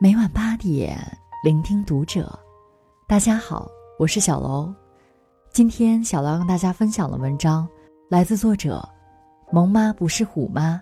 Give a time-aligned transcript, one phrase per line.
[0.00, 0.96] 每晚八点，
[1.42, 2.38] 聆听读者。
[3.08, 3.68] 大家好，
[3.98, 4.72] 我是小楼。
[5.50, 7.68] 今天小楼跟大家分享的文章
[8.08, 8.88] 来自作者
[9.50, 10.80] “萌妈不是虎妈”。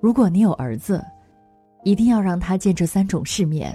[0.00, 1.04] 如果你有儿子，
[1.82, 3.74] 一定要让他见这三种世面。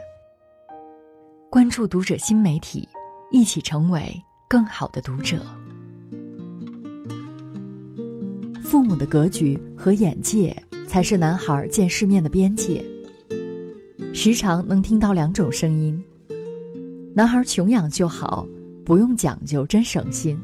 [1.49, 2.87] 关注读者新媒体，
[3.29, 4.01] 一起成为
[4.47, 5.45] 更好的读者。
[8.63, 10.55] 父母的格局和眼界，
[10.87, 12.81] 才是男孩见世面的边界。
[14.19, 16.03] 时常能听到两种声音：
[17.13, 18.47] 男孩穷养就好，
[18.83, 20.35] 不用讲究真省心；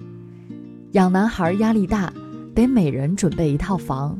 [0.92, 2.14] 养男孩压力大，
[2.54, 4.16] 得每人准备一套房。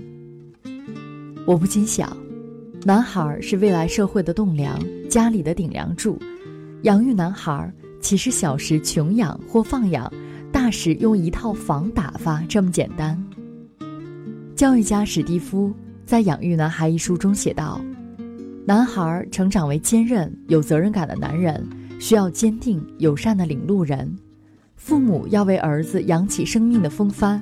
[1.46, 2.18] 我不禁想，
[2.84, 4.76] 男孩是未来社会的栋梁，
[5.08, 6.18] 家里的顶梁柱。
[6.82, 10.12] 养育男孩，岂是小时穷养或放养，
[10.52, 13.24] 大时用一套房打发这么简单？
[14.56, 15.72] 教育家史蒂夫
[16.08, 17.80] 在《养育男孩》一书中写道。
[18.66, 21.68] 男孩成长为坚韧、有责任感的男人，
[22.00, 24.18] 需要坚定、友善的领路人。
[24.78, 27.42] 父母要为儿子扬起生命的风帆，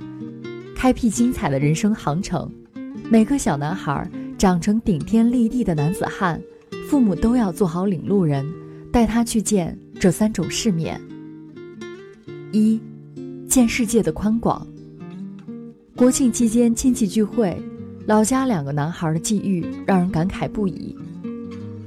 [0.76, 2.52] 开辟精彩的人生航程。
[3.08, 6.42] 每个小男孩长成顶天立地的男子汉，
[6.90, 8.44] 父母都要做好领路人，
[8.92, 11.00] 带他去见这三种世面。
[12.52, 12.82] 一，
[13.48, 14.66] 见世界的宽广。
[15.96, 17.62] 国庆期间亲戚聚会，
[18.08, 20.96] 老家两个男孩的际遇让人感慨不已。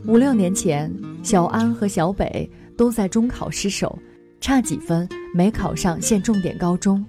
[0.06, 3.98] 五六年前，小安和小北都在中考失手，
[4.38, 7.02] 差几分没考上县重点高中。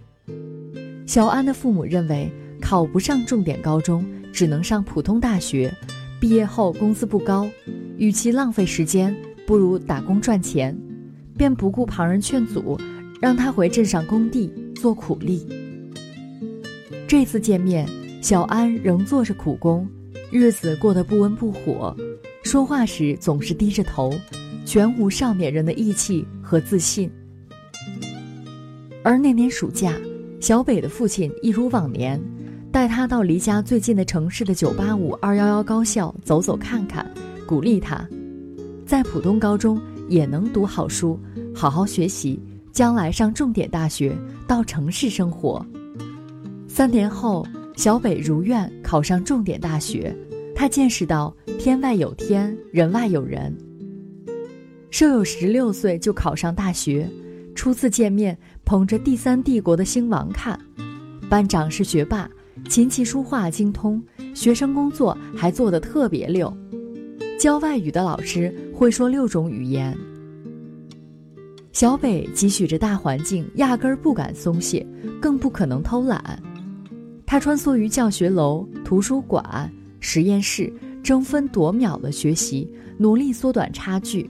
[1.05, 5.73] 小安的父母认为考不上重点高中，只能上普通大学，
[6.21, 7.45] 毕业后工资不高，
[7.97, 9.13] 与其浪费时间，
[9.45, 10.75] 不如打工赚钱，
[11.37, 12.79] 便不顾旁人劝阻，
[13.19, 15.45] 让他回镇上工地做苦力。
[17.05, 17.85] 这次见面，
[18.21, 19.85] 小安仍做着苦工，
[20.31, 21.93] 日子过得不温不火。
[22.45, 24.13] 说话时总是低着头，
[24.65, 27.11] 全无少年人的义气和自信。
[29.03, 29.93] 而那年暑假，
[30.39, 32.21] 小北的父亲一如往年，
[32.71, 37.03] 带他到离家最近的城市的985、211高校走走看看，
[37.47, 38.07] 鼓励他，
[38.85, 41.19] 在普通高中也能读好书，
[41.53, 42.39] 好好学习，
[42.71, 44.15] 将来上重点大学，
[44.47, 45.65] 到城市生活。
[46.67, 47.43] 三年后，
[47.75, 50.15] 小北如愿考上重点大学。
[50.55, 53.55] 他见识到天外有天，人外有人。
[54.89, 57.07] 舍友十六岁就考上大学，
[57.53, 60.57] 初次见面捧着第三帝国的兴亡看。
[61.29, 62.29] 班长是学霸，
[62.69, 64.01] 琴棋书画精通，
[64.33, 66.51] 学生工作还做得特别溜。
[67.37, 69.95] 教外语的老师会说六种语言。
[71.73, 74.87] 小北汲取着大环境，压根儿不敢松懈，
[75.21, 76.41] 更不可能偷懒。
[77.25, 79.69] 他穿梭于教学楼、图书馆。
[80.07, 80.71] 实验室
[81.03, 84.29] 争分夺秒的学习，努力缩短差距。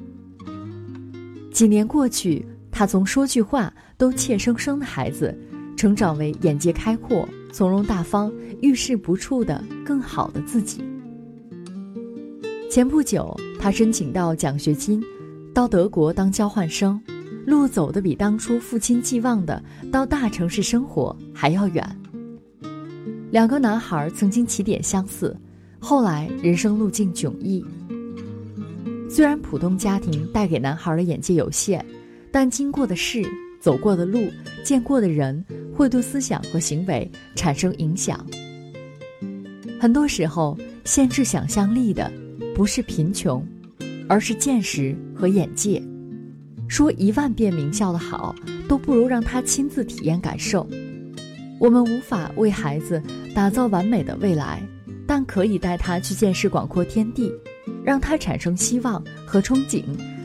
[1.52, 5.38] 几年过去，他从说句话都怯生生的孩子，
[5.76, 8.32] 成长为眼界开阔、从容大方、
[8.62, 10.82] 遇事不怵的更好的自己。
[12.72, 15.04] 前不久，他申请到奖学金，
[15.54, 17.00] 到德国当交换生，
[17.46, 21.86] 路走得比当初父亲寄望的到大城市生活还要远。
[23.30, 25.36] 两个男孩曾经起点相似。
[25.86, 27.64] 后来人生路径迥异。
[29.08, 31.86] 虽然普通家庭带给男孩的眼界有限，
[32.32, 33.24] 但经过的事、
[33.62, 34.28] 走过的路、
[34.64, 38.26] 见过的人，会对思想和行为产生影响。
[39.80, 42.12] 很多时候，限制想象力的
[42.56, 43.46] 不是贫穷，
[44.10, 45.80] 而是见识和眼界。
[46.68, 48.34] 说一万遍名校的好，
[48.68, 50.68] 都不如让他亲自体验感受。
[51.60, 53.00] 我们无法为孩子
[53.36, 54.68] 打造完美的未来。
[55.08, 57.32] 但可以带他去见识广阔天地，
[57.84, 59.84] 让他产生希望和憧憬，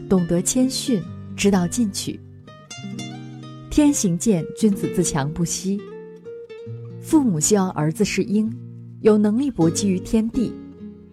[0.08, 1.02] 懂得谦逊，
[1.36, 2.18] 知道进取。
[3.70, 5.80] 天行健，君子自强不息。
[7.00, 8.50] 父母希望儿子是鹰，
[9.00, 10.52] 有能力搏击于天地，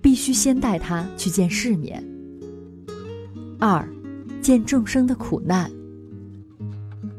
[0.01, 2.03] 必须先带他去见世面。
[3.59, 3.87] 二，
[4.41, 5.69] 见众生的苦难。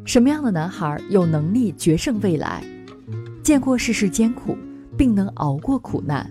[0.04, 2.64] 什么样的男孩有能力决胜未来？
[3.42, 4.56] 见过世事艰苦，
[4.96, 6.28] 并能熬过苦难。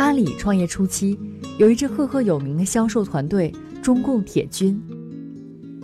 [0.00, 1.18] 阿里创业初期，
[1.58, 3.52] 有一支赫赫有名的销售团队——
[3.84, 4.80] 中共铁军。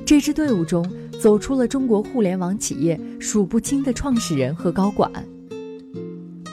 [0.07, 0.91] 这支队伍中，
[1.21, 5.13] 走出了中国互联网企业数不清的创始人和高管。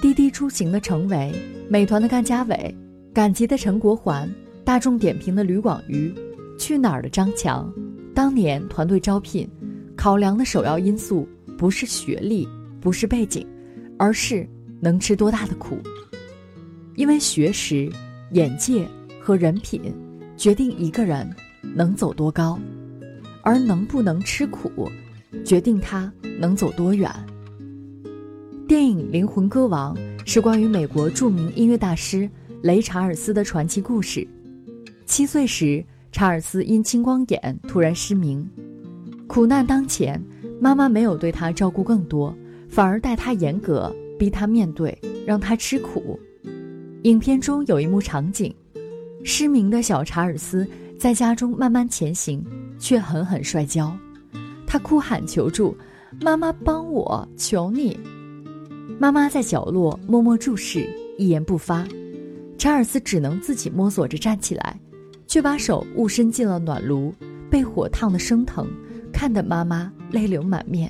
[0.01, 1.33] 滴滴出行的程维，
[1.69, 2.75] 美团的甘家伟，
[3.13, 4.29] 赶集的陈国环，
[4.65, 6.13] 大众点评的吕广瑜，
[6.59, 7.73] 去哪儿的张强。
[8.13, 9.49] 当年团队招聘，
[9.95, 11.25] 考量的首要因素
[11.57, 12.45] 不是学历，
[12.81, 13.47] 不是背景，
[13.97, 14.45] 而是
[14.81, 15.77] 能吃多大的苦。
[16.95, 17.91] 因为学识、
[18.31, 18.87] 眼界
[19.19, 19.93] 和人品，
[20.37, 21.27] 决定一个人
[21.75, 22.59] 能走多高，
[23.41, 24.89] 而能不能吃苦，
[25.43, 27.09] 决定他能走多远。
[28.67, 29.95] 电影《灵魂歌王》
[30.25, 32.29] 是关于美国著名音乐大师
[32.61, 34.27] 雷查尔斯的传奇故事。
[35.05, 38.47] 七岁时，查尔斯因青光眼突然失明，
[39.27, 40.23] 苦难当前，
[40.59, 42.35] 妈妈没有对他照顾更多，
[42.69, 46.19] 反而待他严格，逼他面对，让他吃苦。
[47.03, 48.53] 影片中有一幕场景，
[49.25, 50.65] 失明的小查尔斯
[50.97, 52.41] 在家中慢慢前行，
[52.79, 53.93] 却狠狠摔跤，
[54.65, 55.75] 他哭喊求助
[56.21, 57.99] ：“妈妈帮我，求你！”
[58.97, 61.85] 妈妈在角落默默注视，一言不发。
[62.57, 64.79] 查尔斯只能自己摸索着站起来，
[65.27, 67.13] 却把手误伸进了暖炉，
[67.49, 68.65] 被火烫得生疼，
[69.11, 70.89] 看得妈妈泪流满面。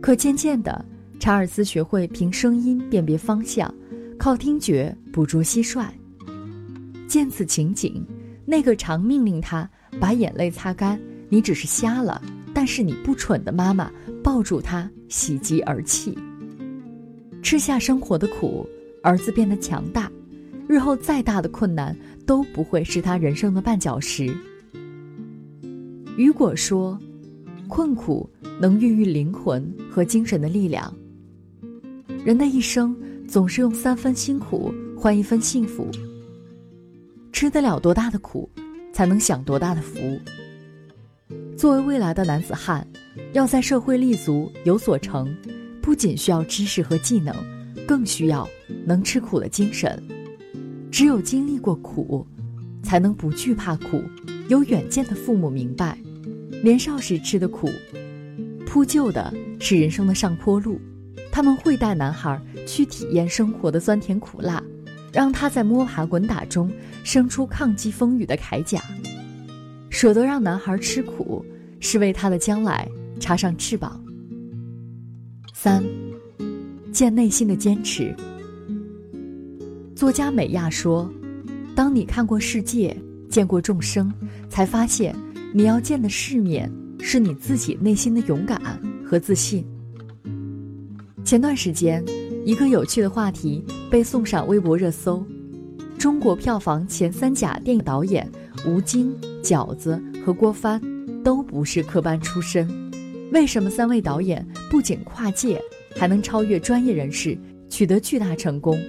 [0.00, 0.84] 可渐渐的，
[1.20, 3.72] 查尔斯学会凭声音辨别方向，
[4.18, 5.86] 靠听觉捕捉蟋蟀。
[7.06, 8.04] 见此情景，
[8.44, 9.68] 那个常命令他
[10.00, 12.20] 把眼泪擦干，你只是瞎了，
[12.52, 13.90] 但是你不蠢的妈妈
[14.22, 16.18] 抱住他，喜极而泣。
[17.42, 18.68] 吃下生活的苦，
[19.02, 20.10] 儿子变得强大，
[20.66, 24.36] 日后再大的困难都不会是他人生的绊脚石。
[26.16, 26.98] 雨果说
[27.68, 28.28] ：“困苦
[28.60, 30.92] 能孕育灵魂和精神的力量。
[32.24, 32.94] 人的一生
[33.28, 35.88] 总是用三分辛苦换一分幸福。
[37.30, 38.50] 吃得了多大的苦，
[38.92, 39.98] 才能享多大的福。
[41.56, 42.86] 作为未来的男子汉，
[43.34, 45.32] 要在社会立足有所成。”
[45.80, 47.34] 不仅需要知识和技能，
[47.86, 48.46] 更需要
[48.84, 50.02] 能吃苦的精神。
[50.90, 52.26] 只有经历过苦，
[52.82, 54.02] 才能不惧怕苦。
[54.48, 55.98] 有远见的父母明白，
[56.62, 57.70] 年少时吃的苦，
[58.66, 60.78] 铺就的是人生的上坡路。
[61.30, 64.62] 他们会带男孩去体验生活的酸甜苦辣，
[65.12, 66.70] 让他在摸爬滚打中
[67.04, 68.82] 生出抗击风雨的铠甲。
[69.90, 71.44] 舍得让男孩吃苦，
[71.80, 72.88] 是为他的将来
[73.18, 74.00] 插上翅膀。
[75.54, 75.82] 三，
[76.92, 78.14] 见内心的坚持。
[79.96, 81.10] 作家美亚说
[81.74, 82.96] ：“当你看过世界，
[83.28, 84.12] 见过众生，
[84.48, 85.16] 才发现
[85.52, 86.70] 你要见的世面
[87.00, 88.60] 是你自己内心的勇敢
[89.04, 89.66] 和自信。”
[91.28, 92.02] 前段时间，
[92.42, 95.22] 一个有趣的话题被送上微博热搜：
[95.98, 98.26] 中国票房前三甲电影导演
[98.66, 100.80] 吴京、饺子和郭帆
[101.22, 102.66] 都不是科班出身。
[103.30, 105.60] 为什么三位导演不仅跨界，
[105.94, 107.36] 还能超越专业人士，
[107.68, 108.80] 取得巨大成功？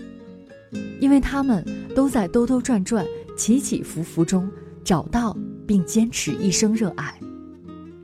[1.01, 1.61] 因为他们
[1.93, 4.49] 都在兜兜转转、起起伏伏中
[4.81, 5.37] 找到
[5.67, 7.13] 并坚持一生热爱。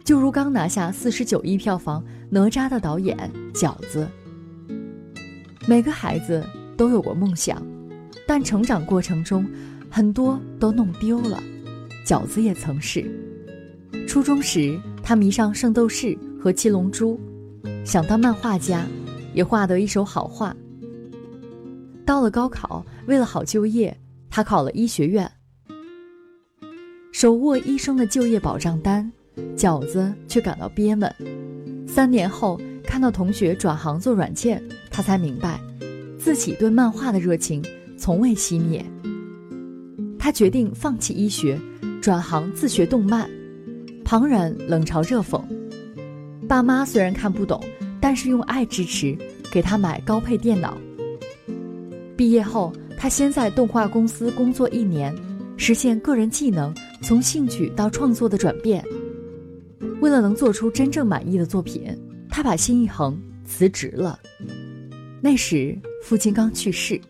[0.04, 3.18] 就如刚拿下四十九亿票房《哪吒》的导演
[3.54, 4.06] 饺子。
[5.68, 6.46] 每个孩子
[6.78, 7.62] 都有过梦想，
[8.28, 9.46] 但成长过程中
[9.90, 11.42] 很多都弄丢了。
[12.06, 13.04] 饺子也曾是。
[14.08, 16.08] 初中时，他迷上《圣斗士》
[16.40, 17.20] 和《七龙珠》，
[17.86, 18.86] 想当漫画家，
[19.34, 20.56] 也画得一手好画。
[22.06, 23.96] 到了高考，为了好就业，
[24.30, 25.30] 他考了医学院，
[27.12, 29.12] 手握医生的就业保障单，
[29.58, 31.12] 饺子却感到憋闷。
[31.88, 34.62] 三年后，看到同学转行做软件，
[34.96, 35.60] 他才明白，
[36.18, 37.62] 自己对漫画的热情
[37.98, 38.82] 从未熄灭。
[40.18, 41.60] 他决定放弃医学，
[42.02, 43.30] 转行自学动漫。
[44.06, 45.44] 旁人冷嘲热讽，
[46.48, 47.62] 爸妈虽然看不懂，
[48.00, 49.18] 但是用爱支持，
[49.52, 50.78] 给他买高配电脑。
[52.16, 55.14] 毕业后，他先在动画公司工作一年，
[55.58, 58.82] 实现个人技能从兴趣到创作的转变。
[60.00, 61.94] 为了能做出真正满意的作品，
[62.30, 64.18] 他把心一横，辞职了。
[65.26, 67.02] 那时父亲刚去世，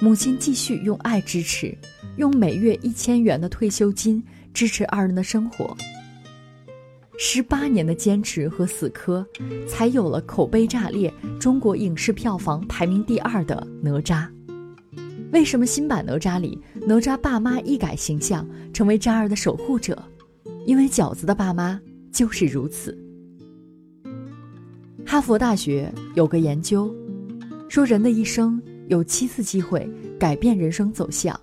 [0.00, 1.72] 母亲继续用爱支持，
[2.16, 4.20] 用每月一千元的退休金
[4.52, 5.76] 支持二人的生活。
[7.16, 9.24] 十八年的坚持和死磕，
[9.68, 14.26] 才有了口碑炸裂、中国影视票房排名第二的哪吒。
[15.32, 18.44] 为什么新版哪吒里哪吒爸妈一改形象，
[18.74, 19.96] 成为渣儿的守护者？
[20.66, 22.98] 因为饺子的爸妈就是如此。
[25.06, 26.92] 哈佛大学有个研究，
[27.70, 31.38] 说人的一生有七次机会改变人生走向，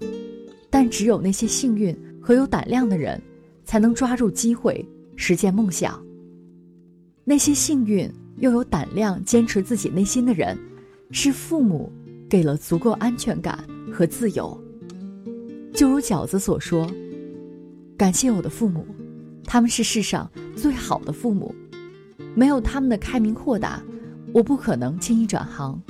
[0.69, 3.19] 但只有那些幸运和有胆量的人，
[3.63, 4.85] 才能抓住机会。
[5.15, 6.03] 实现梦想。
[7.23, 10.57] 那些幸运又有胆量坚持自己内心的人，
[11.11, 11.89] 是父母
[12.29, 14.61] 给了足够安全感和自由。
[15.73, 16.91] 就如饺子所说
[17.97, 18.85] ：“感谢我的父母，
[19.45, 21.55] 他们是世上最好的父母。
[22.35, 23.81] 没有他们的开明豁达，
[24.33, 25.81] 我不可能轻易转行；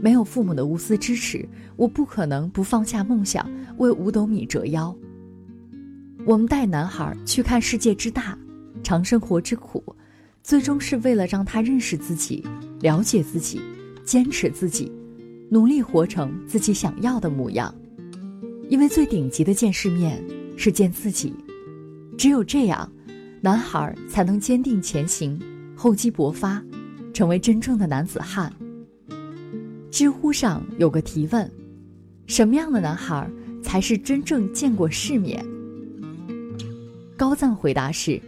[0.00, 4.94] 没有父母的无私支持，我不可能不放下梦想，为五斗米折腰。
[6.24, 8.36] 我们带男孩去看世界之大，
[8.82, 9.82] 尝生活之苦，
[10.42, 12.44] 最终是为了让他认识自己，
[12.80, 13.60] 了解自己，
[14.04, 14.90] 坚持自己，
[15.50, 17.74] 努力活成自己想要的模样。
[18.68, 20.22] 因为最顶级的见世面
[20.56, 21.34] 是见自己，
[22.16, 22.90] 只有这样，
[23.40, 25.38] 男孩才能坚定前行，
[25.74, 26.62] 厚积薄发，
[27.12, 28.52] 成为真正的男子汉。
[29.90, 31.50] 知乎上有个提问：
[32.26, 33.28] 什么样的男孩
[33.60, 35.44] 才是真正见过世面？
[37.16, 38.20] 高赞回答是：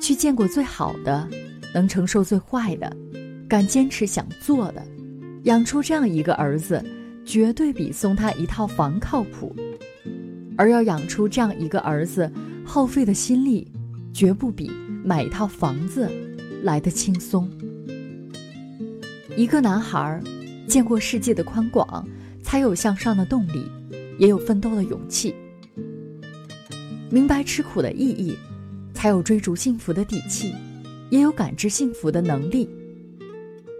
[0.00, 1.26] 去见过最好的，
[1.72, 2.94] 能承受最坏的，
[3.48, 4.86] 敢坚持想做的，
[5.44, 6.84] 养出这样一个儿子，
[7.24, 9.56] 绝对比送他一套房靠谱。
[10.58, 12.30] 而要养出这样一个儿子，
[12.66, 13.66] 耗费的心力，
[14.12, 14.70] 绝不比
[15.02, 16.06] 买一套房子
[16.62, 17.50] 来的轻松。
[19.34, 20.22] 一个男孩。
[20.70, 22.08] 见过世界的宽广，
[22.44, 23.66] 才有向上的动力，
[24.18, 25.34] 也有奋斗的勇气。
[27.10, 28.38] 明白吃苦的意义，
[28.94, 30.54] 才有追逐幸福的底气，
[31.10, 32.70] 也有感知幸福的能力。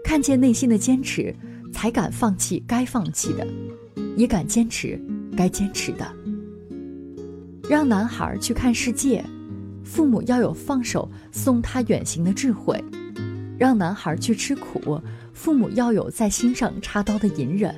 [0.03, 1.33] 看见内心的坚持，
[1.71, 3.47] 才敢放弃该放弃的，
[4.17, 5.01] 也敢坚持
[5.37, 6.05] 该坚持的。
[7.69, 9.23] 让男孩去看世界，
[9.85, 12.83] 父母要有放手送他远行的智慧。
[13.61, 14.99] 让男孩去吃苦。
[15.33, 17.75] 父母要有在心上插刀的隐忍。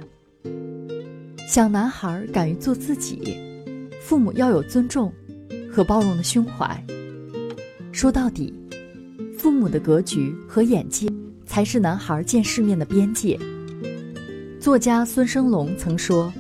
[1.46, 3.38] 小男孩敢于做自己，
[4.02, 5.12] 父母要有尊重
[5.70, 6.82] 和包容的胸怀。
[7.92, 8.54] 说到底，
[9.38, 11.06] 父母的格局和眼界
[11.46, 13.38] 才是男孩见世面的边界。
[14.62, 16.32] 作家孙生龙曾说：“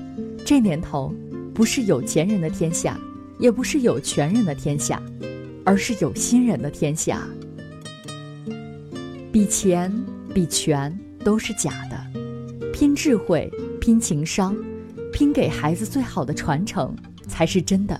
[0.45, 1.13] 这年头，
[1.53, 2.97] 不是有钱人的天下，
[3.39, 5.03] 也不是有权人的天下，
[5.65, 7.27] 而是有心人的天下。
[9.33, 9.91] 比钱，
[10.33, 11.97] 比权。”都是假的，
[12.73, 13.49] 拼智慧，
[13.79, 14.53] 拼情商，
[15.13, 16.93] 拼给孩子最好的传承
[17.29, 17.97] 才是真的。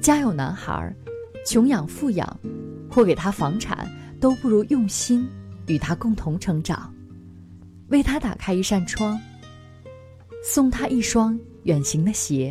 [0.00, 0.92] 家有男孩，
[1.46, 2.40] 穷养富养，
[2.90, 5.28] 或给他房产，都不如用心
[5.68, 6.92] 与他共同成长，
[7.90, 9.16] 为他打开一扇窗，
[10.42, 12.50] 送他一双远行的鞋。